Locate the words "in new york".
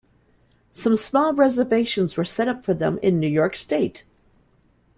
3.03-3.55